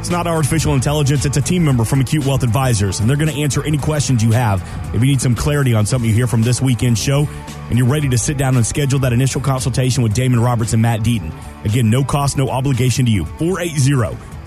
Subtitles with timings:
[0.00, 1.26] It's not artificial intelligence.
[1.26, 4.24] It's a team member from Acute Wealth Advisors, and they're going to answer any questions
[4.24, 4.62] you have.
[4.94, 7.28] If you need some clarity on something you hear from this weekend show,
[7.68, 10.80] and you're ready to sit down and schedule that initial consultation with Damon Roberts and
[10.80, 11.30] Matt Deaton.
[11.66, 13.26] Again, no cost, no obligation to you.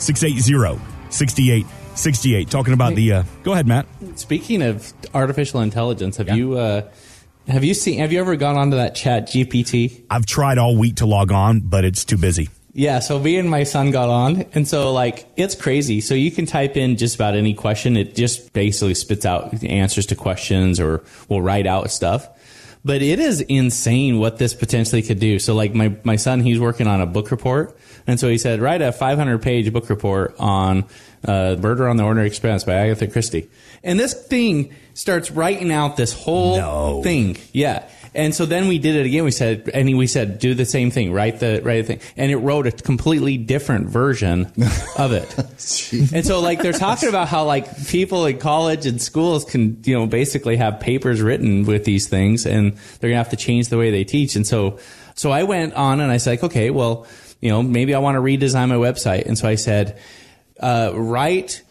[0.01, 2.49] 480-680-6868.
[2.49, 3.85] Talking about the uh, go ahead, Matt.
[4.15, 6.89] Speaking of artificial intelligence, have you uh,
[7.47, 10.03] have you seen have you ever gone onto that ChatGPT?
[10.09, 12.49] I've tried all week to log on, but it's too busy.
[12.73, 15.99] Yeah, so me and my son got on, and so like it's crazy.
[15.99, 20.05] So you can type in just about any question; it just basically spits out answers
[20.07, 22.29] to questions, or will write out stuff.
[22.83, 25.37] But it is insane what this potentially could do.
[25.37, 28.59] So like my my son, he's working on a book report, and so he said
[28.59, 30.85] write a 500 page book report on
[31.27, 33.49] uh, Murder on the Orient Express by Agatha Christie,
[33.83, 37.01] and this thing starts writing out this whole No.
[37.03, 37.37] thing.
[37.53, 37.87] Yeah.
[38.13, 39.23] And so then we did it again.
[39.23, 42.29] We said, and we said, do the same thing, write the write the thing, and
[42.29, 44.47] it wrote a completely different version
[44.97, 45.33] of it.
[46.13, 49.97] and so, like, they're talking about how like people in college and schools can, you
[49.97, 53.77] know, basically have papers written with these things, and they're gonna have to change the
[53.77, 54.35] way they teach.
[54.35, 54.77] And so,
[55.15, 57.07] so I went on and I said, like, okay, well,
[57.39, 59.97] you know, maybe I want to redesign my website, and so I said,
[60.61, 61.61] uh, write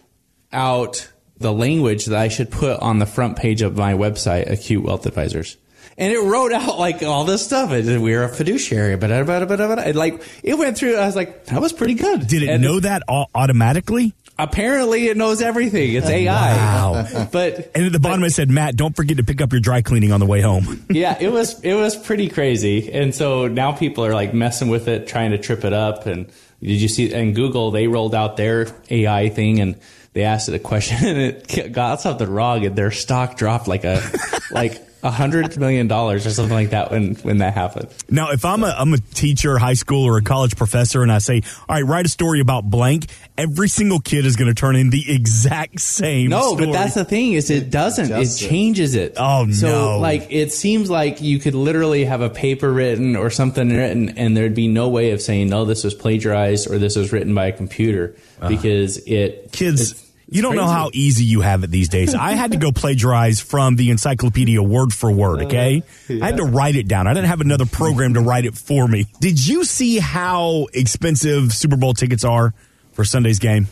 [0.52, 4.84] out the language that I should put on the front page of my website, Acute
[4.84, 5.56] Wealth Advisors.
[5.96, 7.72] And it wrote out like all this stuff.
[7.72, 10.96] It, we're a fiduciary, but uh, and uh, uh, like it went through.
[10.96, 12.26] I was like, that was pretty good.
[12.26, 14.14] Did it And know that au- automatically?
[14.38, 15.92] Apparently, it knows everything.
[15.92, 16.56] It's AI.
[16.56, 17.06] Wow.
[17.32, 19.82] But And at the bottom it said, Matt, don't forget to pick up your dry
[19.82, 20.86] cleaning on the way home.
[20.90, 22.90] yeah, it was it was pretty crazy.
[22.90, 26.06] And so now people are like messing with it, trying to trip it up.
[26.06, 26.32] And
[26.62, 27.12] did you see?
[27.12, 29.80] And Google they rolled out their AI thing, and
[30.12, 33.84] they asked it a question, and it got something wrong, and their stock dropped like
[33.84, 34.02] a
[34.50, 37.88] like a hundred million dollars or something like that when when that happened.
[38.10, 41.18] Now, if I'm a I'm a teacher, high school, or a college professor, and I
[41.18, 43.06] say, "All right, write a story about blank,"
[43.40, 46.30] every single kid is going to turn in the exact same.
[46.30, 46.66] No, story.
[46.66, 48.06] but that's the thing is it doesn't.
[48.06, 48.48] It adjusts it.
[48.48, 49.14] changes it.
[49.16, 49.98] Oh, so, no.
[49.98, 54.36] like it seems like you could literally have a paper written or something written, and
[54.36, 57.46] there'd be no way of saying no, this was plagiarized or this was written by
[57.46, 58.48] a computer uh.
[58.48, 60.12] because it kids.
[60.28, 62.14] you don't know how easy you have it these days.
[62.14, 65.82] I had to go plagiarize from the encyclopedia word for word, okay?
[66.08, 67.06] Uh, I had to write it down.
[67.06, 69.06] I didn't have another program to write it for me.
[69.20, 72.54] Did you see how expensive Super Bowl tickets are
[73.00, 73.66] for Sunday's game?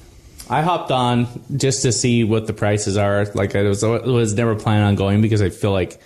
[0.49, 3.27] I hopped on just to see what the prices are.
[3.35, 6.01] Like I was was never planning on going because I feel like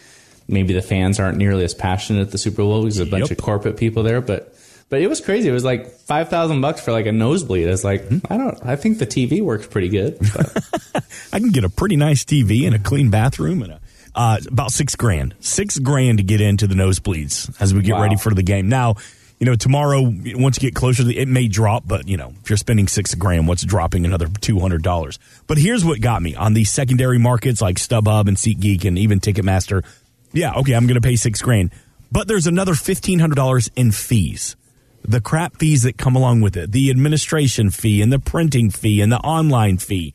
[0.48, 3.30] maybe the fans aren't nearly as passionate at the Super Bowl because there's a bunch
[3.30, 3.38] Yep.
[3.38, 4.20] of corporate people there.
[4.20, 4.52] But
[4.88, 5.48] but it was crazy.
[5.48, 7.68] It was like five thousand bucks for like a nosebleed.
[7.68, 8.58] It's like I don't.
[8.66, 10.18] I think the TV works pretty good.
[11.32, 13.80] I can get a pretty nice TV and a clean bathroom and a
[14.16, 18.02] uh, about six grand, six grand to get into the nosebleeds as we get Wow.
[18.02, 18.68] ready for the game.
[18.68, 18.96] Now,
[19.42, 22.56] you know, tomorrow once you get closer, it may drop, but you know, if you're
[22.56, 25.18] spending six grand, what's dropping another two hundred dollars?
[25.48, 29.18] But here's what got me on these secondary markets like StubHub and SeatGeek and even
[29.18, 29.84] Ticketmaster.
[30.32, 31.72] Yeah, okay, I'm going to pay six grand,
[32.12, 34.54] but there's another fifteen hundred dollars in fees
[35.04, 39.00] the crap fees that come along with it, the administration fee and the printing fee
[39.00, 40.14] and the online fee.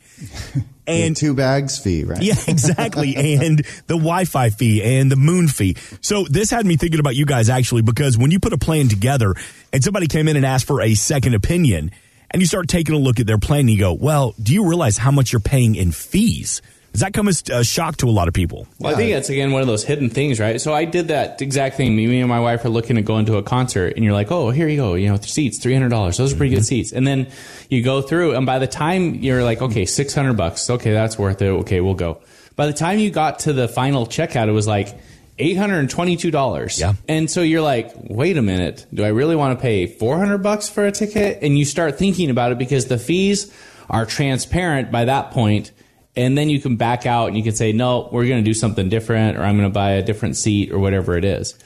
[0.87, 2.21] And And two bags fee, right?
[2.21, 3.15] yeah, exactly.
[3.15, 5.75] and the Wi-Fi fee and the moon fee.
[6.01, 8.87] So this had me thinking about you guys actually, because when you put a plan
[8.87, 9.35] together
[9.73, 11.91] and somebody came in and asked for a second opinion
[12.31, 14.65] and you start taking a look at their plan and you go, well, do you
[14.67, 16.61] realize how much you're paying in fees?
[16.97, 18.67] Does that come as a shock to a lot of people?
[18.79, 20.59] Well, I think that's again one of those hidden things, right?
[20.59, 21.95] So I did that exact thing.
[21.95, 24.49] Me and my wife are looking to go into a concert, and you're like, "Oh,
[24.49, 26.17] here you go, you know, seats, three hundred dollars.
[26.17, 26.63] Those are pretty good mm-hmm.
[26.63, 27.27] seats." And then
[27.69, 30.71] you go through, and by the time you're like, "Okay, six hundred bucks.
[30.71, 31.49] Okay, that's worth it.
[31.49, 32.19] Okay, we'll go."
[32.55, 34.97] By the time you got to the final checkout, it was like
[35.37, 36.79] eight hundred and twenty-two dollars.
[36.79, 36.93] Yeah.
[37.07, 40.39] And so you're like, "Wait a minute, do I really want to pay four hundred
[40.39, 43.53] bucks for a ticket?" And you start thinking about it because the fees
[43.87, 45.71] are transparent by that point
[46.17, 48.53] and then you can back out and you can say no we're going to do
[48.53, 51.57] something different or i'm going to buy a different seat or whatever it is.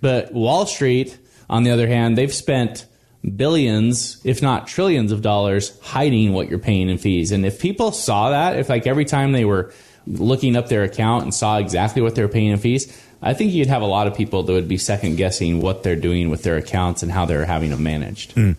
[0.00, 1.16] But wall street
[1.48, 2.86] on the other hand they've spent
[3.36, 7.30] billions if not trillions of dollars hiding what you're paying in fees.
[7.30, 9.72] And if people saw that if like every time they were
[10.08, 13.68] looking up their account and saw exactly what they're paying in fees i think you'd
[13.68, 16.56] have a lot of people that would be second guessing what they're doing with their
[16.56, 18.52] accounts and how they're having them managed hmm.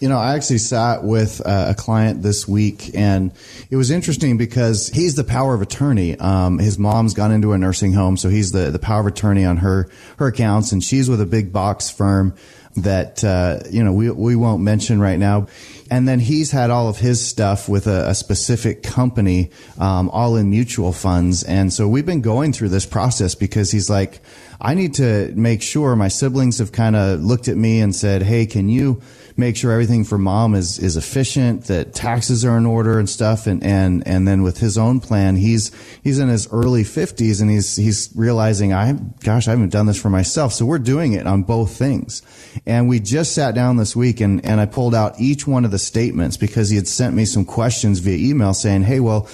[0.00, 3.32] You know, I actually sat with uh, a client this week, and
[3.68, 6.16] it was interesting because he's the power of attorney.
[6.18, 9.44] Um, his mom's gone into a nursing home, so he's the, the power of attorney
[9.44, 12.34] on her her accounts, and she's with a big box firm
[12.76, 15.48] that uh, you know we we won't mention right now.
[15.90, 20.36] and then he's had all of his stuff with a, a specific company, um, all
[20.36, 21.42] in mutual funds.
[21.42, 24.20] And so we've been going through this process because he's like,
[24.60, 28.22] I need to make sure my siblings have kind of looked at me and said,
[28.22, 29.00] Hey, can you
[29.38, 33.46] make sure everything for mom is, is efficient, that taxes are in order and stuff.
[33.46, 35.70] And, and, and then with his own plan, he's,
[36.02, 40.00] he's in his early fifties and he's, he's realizing, I, gosh, I haven't done this
[40.00, 40.52] for myself.
[40.52, 42.20] So we're doing it on both things.
[42.66, 45.70] And we just sat down this week and, and I pulled out each one of
[45.70, 49.28] the statements because he had sent me some questions via email saying, Hey, well,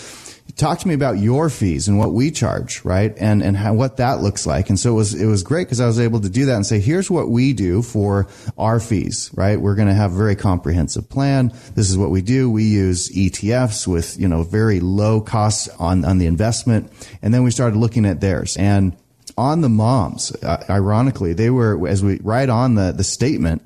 [0.56, 3.12] talk to me about your fees and what we charge, right?
[3.18, 4.68] And, and how, what that looks like.
[4.68, 6.64] And so it was, it was great because I was able to do that and
[6.66, 9.60] say, here's what we do for our fees, right?
[9.60, 11.52] We're going to have a very comprehensive plan.
[11.74, 12.48] This is what we do.
[12.50, 16.92] We use ETFs with, you know, very low costs on, on the investment.
[17.20, 18.96] And then we started looking at theirs and
[19.36, 23.62] on the moms, uh, ironically, they were, as we write on the, the statement,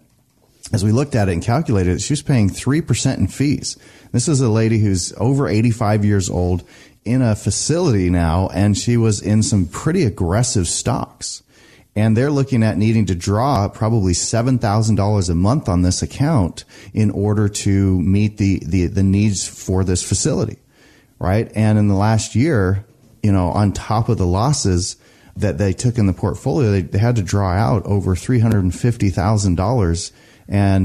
[0.73, 3.77] as we looked at it and calculated it, she was paying 3% in fees.
[4.13, 6.63] This is a lady who's over 85 years old
[7.05, 11.43] in a facility now, and she was in some pretty aggressive stocks.
[11.97, 17.11] And they're looking at needing to draw probably $7,000 a month on this account in
[17.11, 20.59] order to meet the, the, the needs for this facility.
[21.19, 21.51] Right.
[21.57, 22.85] And in the last year,
[23.23, 24.97] you know, on top of the losses
[25.37, 29.57] that they took in the portfolio, they, they had to draw out over $350,000 and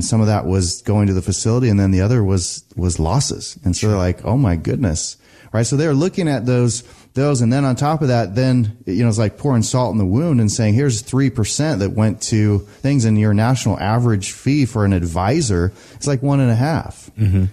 [0.04, 3.58] some of that was going to the facility and then the other was was losses
[3.64, 5.18] and so they're like oh my goodness
[5.52, 6.84] right so they're looking at those
[7.14, 9.98] those and then on top of that then you know it's like pouring salt in
[9.98, 14.66] the wound and saying here's 3% that went to things and your national average fee
[14.66, 17.10] for an advisor it's like one and a half.
[17.18, 17.46] Mm-hmm.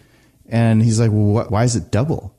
[0.48, 2.34] and he's like well what, why is it double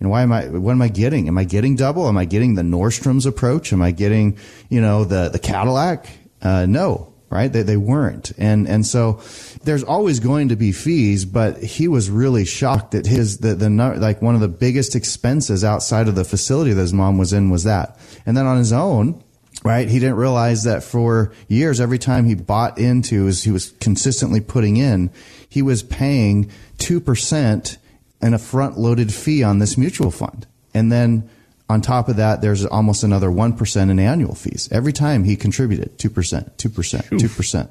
[0.00, 1.28] know, why am I, what am I getting?
[1.28, 2.08] Am I getting double?
[2.08, 3.72] Am I getting the Nordstrom's approach?
[3.72, 6.06] Am I getting, you know, the, the Cadillac?
[6.42, 7.52] Uh, no, right?
[7.52, 8.32] They, they weren't.
[8.38, 9.20] And, and so
[9.64, 13.68] there's always going to be fees, but he was really shocked that his, the, the,
[13.68, 17.50] like one of the biggest expenses outside of the facility that his mom was in
[17.50, 17.98] was that.
[18.24, 19.22] And then on his own,
[19.64, 19.88] right?
[19.88, 24.40] He didn't realize that for years, every time he bought into, as he was consistently
[24.40, 25.10] putting in,
[25.48, 27.76] he was paying 2%
[28.20, 30.46] and a front loaded fee on this mutual fund.
[30.72, 31.28] And then
[31.68, 34.68] on top of that, there's almost another 1% in annual fees.
[34.70, 37.68] Every time he contributed 2%, 2%, 2%.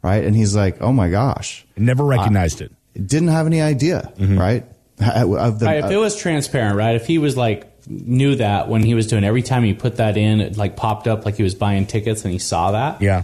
[0.00, 0.24] Right.
[0.24, 1.66] And he's like, oh my gosh.
[1.76, 3.06] Never recognized I, it.
[3.06, 4.12] Didn't have any idea.
[4.16, 4.38] Mm-hmm.
[4.38, 4.64] Right.
[5.00, 5.84] Of the, right.
[5.84, 6.94] If it was transparent, right?
[6.96, 10.16] If he was like, knew that when he was doing every time he put that
[10.16, 13.00] in, it like popped up like he was buying tickets and he saw that.
[13.00, 13.22] Yeah.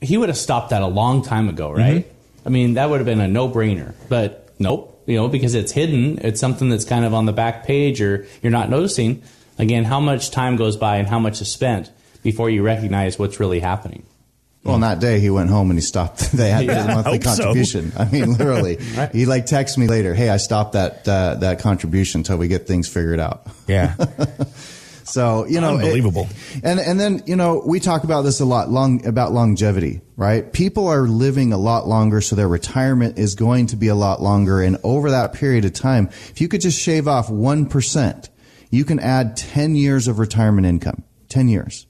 [0.00, 2.04] He would have stopped that a long time ago, right?
[2.04, 2.48] Mm-hmm.
[2.48, 3.94] I mean, that would have been a no brainer.
[4.08, 6.18] But nope, you know, because it's hidden.
[6.18, 9.22] It's something that's kind of on the back page or you're not noticing.
[9.58, 11.90] Again, how much time goes by and how much is spent
[12.22, 14.04] before you recognize what's really happening?
[14.64, 16.32] Well, on that day, he went home and he stopped.
[16.38, 17.92] They had yeah, monthly contribution.
[17.92, 18.00] So.
[18.00, 19.10] I mean, literally, right.
[19.12, 20.14] he like texts me later.
[20.14, 23.46] Hey, I stopped that uh, that contribution until we get things figured out.
[23.66, 23.94] Yeah.
[25.04, 26.28] so you know, unbelievable.
[26.54, 30.02] It, and and then you know, we talk about this a lot long about longevity,
[30.16, 30.52] right?
[30.52, 34.20] People are living a lot longer, so their retirement is going to be a lot
[34.20, 34.60] longer.
[34.60, 38.28] And over that period of time, if you could just shave off one percent
[38.70, 41.04] you can add 10 years of retirement income.
[41.28, 41.86] 10 years.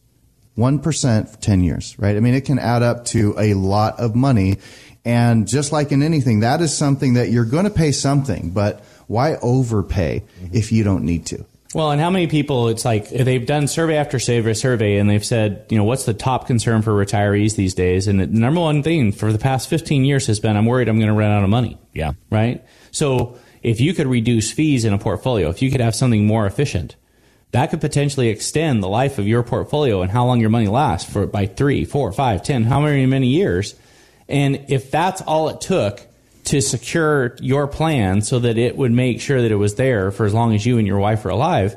[0.57, 2.17] 1% for 10 years, right?
[2.17, 4.59] I mean, it can add up to a lot of money.
[5.05, 8.83] And just like in anything, that is something that you're going to pay something, but
[9.07, 11.45] why overpay if you don't need to?
[11.75, 15.25] Well, and how many people, it's like they've done survey after survey, survey, and they've
[15.25, 18.09] said, you know, what's the top concern for retirees these days?
[18.09, 20.97] And the number one thing for the past 15 years has been, I'm worried I'm
[20.97, 21.79] going to run out of money.
[21.93, 22.13] Yeah.
[22.31, 22.65] Right?
[22.91, 26.47] So if you could reduce fees in a portfolio, if you could have something more
[26.47, 26.97] efficient,
[27.51, 31.11] that could potentially extend the life of your portfolio and how long your money lasts
[31.11, 33.75] for by three, four, five, ten, how many many years.
[34.29, 36.03] And if that's all it took
[36.45, 40.27] to secure your plan so that it would make sure that it was there for
[40.27, 41.77] as long as you and your wife are alive,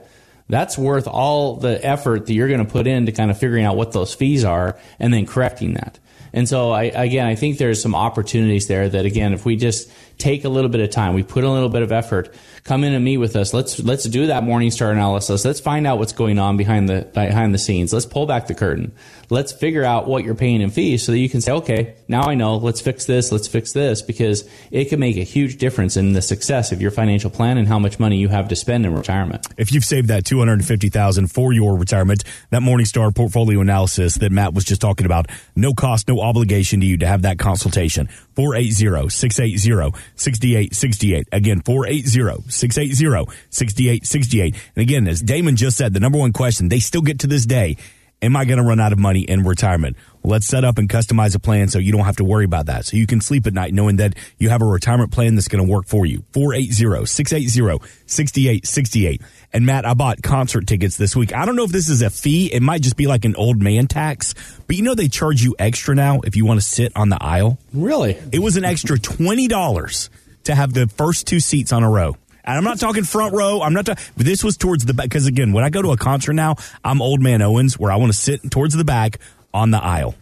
[0.50, 3.77] that's worth all the effort that you're going to put into kind of figuring out
[3.77, 5.97] what those fees are and then correcting that.
[6.33, 9.91] And so I, again, I think there's some opportunities there that again, if we just
[10.21, 12.93] take a little bit of time, we put a little bit of effort, come in
[12.93, 13.53] and meet with us.
[13.53, 15.43] Let's let's do that Morningstar analysis.
[15.43, 17.91] Let's find out what's going on behind the behind the scenes.
[17.91, 18.93] Let's pull back the curtain.
[19.29, 22.23] Let's figure out what you're paying in fees so that you can say, okay, now
[22.23, 22.57] I know.
[22.57, 23.31] Let's fix this.
[23.31, 26.91] Let's fix this because it can make a huge difference in the success of your
[26.91, 29.47] financial plan and how much money you have to spend in retirement.
[29.57, 34.15] If you've saved that two hundred fifty thousand for your retirement, that Morningstar portfolio analysis
[34.15, 37.39] that Matt was just talking about, no cost, no obligation to you to have that
[37.39, 38.09] consultation.
[38.35, 41.27] 480 680 6868.
[41.31, 44.55] Again, 480-680-6868.
[44.75, 47.45] And again, as Damon just said, the number one question they still get to this
[47.45, 47.77] day
[48.23, 49.97] Am I going to run out of money in retirement?
[50.21, 52.67] Well, let's set up and customize a plan so you don't have to worry about
[52.67, 52.85] that.
[52.85, 55.65] So you can sleep at night knowing that you have a retirement plan that's going
[55.65, 56.23] to work for you.
[56.33, 59.23] 480-680-6868.
[59.53, 61.33] And Matt, I bought concert tickets this week.
[61.33, 62.53] I don't know if this is a fee.
[62.53, 64.35] It might just be like an old man tax,
[64.67, 67.17] but you know they charge you extra now if you want to sit on the
[67.19, 67.57] aisle.
[67.73, 68.19] Really?
[68.31, 70.09] It was an extra $20
[70.43, 72.17] to have the first two seats on a row.
[72.43, 73.62] And I'm not talking front row.
[73.62, 75.10] I'm not talking, this was towards the back.
[75.10, 77.95] Cause again, when I go to a concert now, I'm old man Owens where I
[77.98, 79.19] want to sit towards the back
[79.53, 80.15] on the aisle.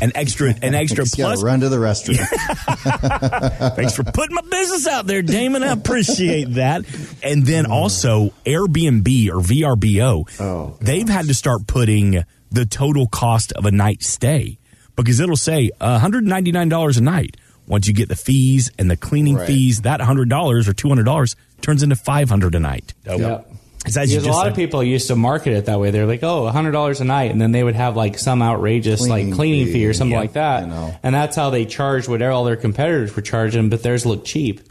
[0.00, 1.42] An extra, an extra plus.
[1.42, 2.16] run to the restroom.
[3.76, 5.62] Thanks for putting my business out there, Damon.
[5.62, 6.84] I appreciate that.
[7.22, 7.70] And then mm.
[7.70, 10.40] also Airbnb or VRBO.
[10.40, 14.58] Oh, they've had to start putting the total cost of a night stay
[14.96, 17.36] because it'll say $199 a night.
[17.66, 19.46] Once you get the fees and the cleaning Right.
[19.46, 22.92] fees, that $100 or $200 turns into 500 a night.
[23.06, 23.50] Yep.
[23.86, 25.90] It's as you Because a just lot of people used to market it that way.
[25.90, 29.00] They're like, "Oh, hundred dollars a night," and then they would have like some outrageous
[29.00, 30.94] Cleaning like cleaning fee, fee or something yeah, like that, you know.
[31.02, 34.62] and that's how they charged what all their competitors were charging, but theirs looked cheap,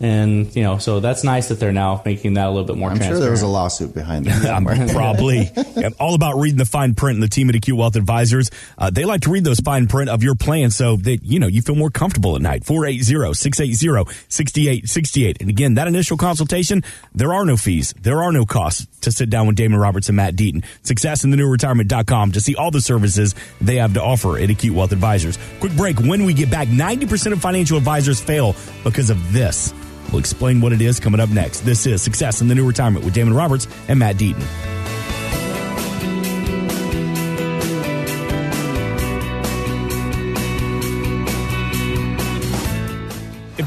[0.00, 2.90] and you know, so that's nice that they're now making that a little bit more.
[2.90, 4.46] I'm sure there was a lawsuit behind that.
[4.50, 7.16] I'm probably Yeah, all about reading the fine print.
[7.16, 10.10] And the team at Acute Wealth Advisors, uh, they like to read those fine print
[10.10, 12.64] of your plan so that you know you feel more comfortable at night.
[12.64, 15.40] 480-680-6868.
[15.40, 16.82] And again, that initial consultation,
[17.14, 20.16] there are no fees, there are no costs to sit down with Damon Roberts and
[20.16, 20.64] Matt Deaton.
[20.82, 24.50] Success in the new retirement.com to see all the services they have to offer at
[24.50, 25.38] Acute Wealth Advisors.
[25.60, 25.98] Quick break.
[26.00, 29.72] When we get back, 90% of financial advisors fail because of this.
[30.12, 31.60] We'll explain what it is coming up next.
[31.60, 34.81] This is Success in the New Retirement with Damon Roberts and Matt Deaton.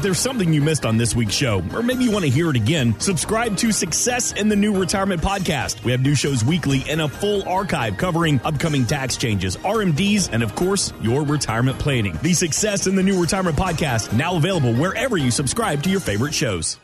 [0.06, 2.54] There's something you missed on this week's show, or maybe you want to hear it
[2.54, 5.82] again, subscribe to Success in the New Retirement podcast.
[5.82, 10.44] We have new shows weekly and a full archive covering upcoming tax changes, RMDs, and
[10.44, 12.16] of course, your retirement planning.
[12.22, 16.34] The Success in the New Retirement podcast, now available wherever you subscribe to your favorite
[16.34, 16.78] shows.